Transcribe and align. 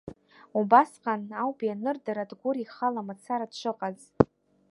Убасҟаноуп 0.59 1.57
ианырдыр 1.67 2.17
Адгәыр 2.23 2.57
ихала 2.59 3.01
мацара 3.07 3.51
дшыҟаз. 3.51 3.99